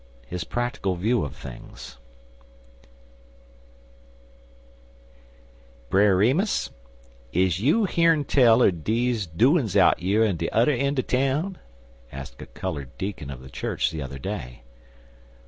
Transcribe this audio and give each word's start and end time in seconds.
HIS 0.25 0.43
PRACTICAL 0.45 0.95
VIEW 0.95 1.23
OF 1.23 1.35
THINGS 1.35 1.99
"BRER 5.91 6.15
REMUS, 6.15 6.71
is 7.31 7.59
you 7.59 7.85
heern 7.85 8.25
tell 8.25 8.63
er 8.63 8.71
deze 8.71 9.27
doin's 9.27 9.77
out 9.77 10.01
yer 10.01 10.23
in 10.23 10.37
de 10.37 10.49
udder 10.51 10.73
eend 10.73 10.97
er 10.97 11.03
town?" 11.03 11.59
asked 12.11 12.41
a 12.41 12.47
colored 12.47 12.97
deacon 12.97 13.29
of 13.29 13.41
the 13.41 13.49
church 13.51 13.91
the 13.91 14.01
other 14.01 14.17
day. 14.17 14.63